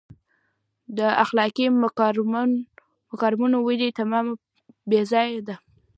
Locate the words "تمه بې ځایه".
3.97-5.39